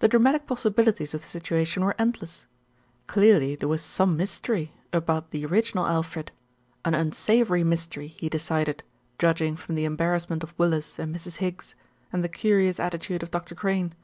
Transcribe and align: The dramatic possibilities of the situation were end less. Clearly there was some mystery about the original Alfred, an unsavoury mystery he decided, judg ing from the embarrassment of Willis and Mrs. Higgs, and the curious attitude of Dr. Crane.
The 0.00 0.08
dramatic 0.08 0.46
possibilities 0.46 1.14
of 1.14 1.22
the 1.22 1.26
situation 1.26 1.82
were 1.82 1.94
end 1.98 2.20
less. 2.20 2.44
Clearly 3.06 3.56
there 3.56 3.66
was 3.66 3.80
some 3.80 4.14
mystery 4.14 4.72
about 4.92 5.30
the 5.30 5.46
original 5.46 5.86
Alfred, 5.86 6.32
an 6.84 6.92
unsavoury 6.92 7.64
mystery 7.64 8.08
he 8.08 8.28
decided, 8.28 8.82
judg 9.18 9.40
ing 9.40 9.56
from 9.56 9.74
the 9.74 9.86
embarrassment 9.86 10.42
of 10.42 10.52
Willis 10.58 10.98
and 10.98 11.16
Mrs. 11.16 11.38
Higgs, 11.38 11.74
and 12.12 12.22
the 12.22 12.28
curious 12.28 12.78
attitude 12.78 13.22
of 13.22 13.30
Dr. 13.30 13.54
Crane. 13.54 13.94